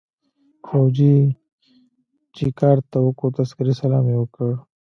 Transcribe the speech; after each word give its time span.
فوجي 0.67 1.17
چې 2.35 2.45
کارت 2.59 2.85
ته 2.91 2.97
وکوت 3.05 3.33
عسکري 3.43 3.73
سلام 3.81 4.05
يې 4.11 4.17
وکړ. 4.19 4.49